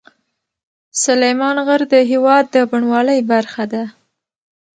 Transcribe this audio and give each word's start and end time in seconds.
سلیمان 1.03 1.57
غر 1.67 1.81
د 1.93 1.95
هېواد 2.11 2.45
د 2.53 2.55
بڼوالۍ 2.69 3.19
برخه 3.31 3.63
ده. 3.73 3.83